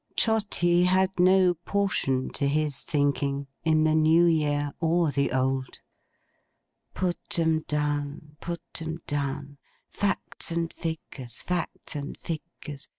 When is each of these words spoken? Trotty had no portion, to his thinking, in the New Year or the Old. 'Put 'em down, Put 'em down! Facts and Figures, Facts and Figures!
Trotty 0.15 0.85
had 0.85 1.11
no 1.19 1.53
portion, 1.53 2.31
to 2.31 2.47
his 2.47 2.81
thinking, 2.83 3.45
in 3.63 3.83
the 3.83 3.93
New 3.93 4.25
Year 4.25 4.73
or 4.79 5.11
the 5.11 5.31
Old. 5.31 5.79
'Put 6.95 7.37
'em 7.37 7.65
down, 7.67 8.35
Put 8.41 8.63
'em 8.81 9.03
down! 9.05 9.59
Facts 9.91 10.49
and 10.51 10.73
Figures, 10.73 11.43
Facts 11.43 11.95
and 11.95 12.17
Figures! 12.17 12.87